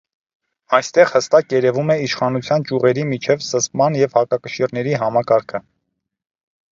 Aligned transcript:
Այստեղ 0.75 1.09
հստակ 1.15 1.53
երևում 1.55 1.91
է 1.95 1.97
իշխանության 2.05 2.65
ճյուղերի 2.69 3.03
միջև 3.11 3.45
զսպման 3.49 3.99
և 3.99 4.17
հակակշիռների 4.21 4.97
համակարգը։ 5.03 5.63